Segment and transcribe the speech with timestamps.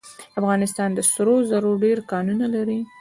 [0.39, 2.79] افغانستان د سرو زرو ډیر کانونه لري.